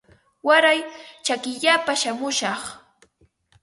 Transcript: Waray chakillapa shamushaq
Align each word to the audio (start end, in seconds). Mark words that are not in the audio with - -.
Waray 0.47 0.79
chakillapa 1.25 1.93
shamushaq 2.01 2.63